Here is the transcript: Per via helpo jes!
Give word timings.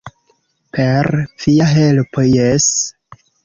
Per 0.77 1.11
via 1.45 1.69
helpo 1.75 2.27
jes! 2.33 2.69